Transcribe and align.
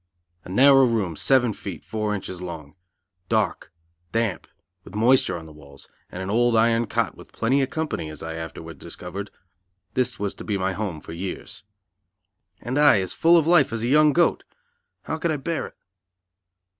A 0.43 0.49
narrow 0.49 0.85
room, 0.85 1.15
seven 1.15 1.53
feet, 1.53 1.83
four 1.83 2.15
inches 2.15 2.41
long; 2.41 2.73
dark, 3.29 3.71
damp, 4.11 4.47
with 4.83 4.95
moisture 4.95 5.37
on 5.37 5.45
the 5.45 5.51
walls, 5.53 5.87
and 6.11 6.23
an 6.23 6.31
old 6.31 6.55
iron 6.55 6.87
cot 6.87 7.15
with 7.15 7.31
plenty 7.31 7.61
of 7.61 7.69
company, 7.69 8.09
as 8.09 8.23
I 8.23 8.33
afterwards 8.33 8.79
discovered 8.79 9.29
this 9.93 10.17
was 10.17 10.33
to 10.33 10.43
be 10.43 10.57
my 10.57 10.73
home 10.73 11.01
for 11.01 11.13
years. 11.13 11.63
And 12.61 12.79
I 12.79 12.99
as 12.99 13.13
full 13.13 13.37
of 13.37 13.45
life 13.45 13.71
as 13.71 13.83
a 13.83 13.87
young 13.87 14.11
goat! 14.11 14.43
How 15.03 15.19
could 15.19 15.29
I 15.29 15.37
bear 15.37 15.67
it? 15.67 15.75